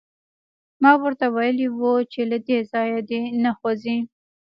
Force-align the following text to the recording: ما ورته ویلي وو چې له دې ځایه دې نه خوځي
ما 0.81 0.91
ورته 1.01 1.25
ویلي 1.35 1.67
وو 1.77 1.93
چې 2.11 2.21
له 2.31 2.37
دې 2.47 2.57
ځایه 2.71 2.99
دې 3.09 3.21
نه 3.43 3.51
خوځي 3.57 3.97